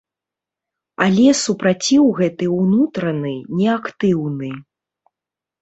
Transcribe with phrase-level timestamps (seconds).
[1.07, 4.51] Але супраціў гэты ўнутраны, неактыўны.